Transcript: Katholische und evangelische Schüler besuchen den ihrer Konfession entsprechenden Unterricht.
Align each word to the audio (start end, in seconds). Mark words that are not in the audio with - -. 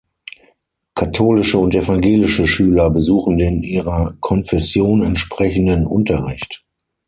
Katholische 0.95 1.59
und 1.59 1.75
evangelische 1.75 2.47
Schüler 2.47 2.89
besuchen 2.89 3.37
den 3.37 3.61
ihrer 3.61 4.17
Konfession 4.19 5.03
entsprechenden 5.03 5.85
Unterricht. 5.85 6.65